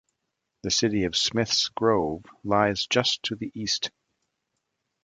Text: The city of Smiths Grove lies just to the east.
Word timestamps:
The 0.63 0.71
city 0.71 1.03
of 1.03 1.15
Smiths 1.15 1.69
Grove 1.69 2.25
lies 2.43 2.87
just 2.87 3.21
to 3.25 3.35
the 3.35 3.51
east. 3.53 3.91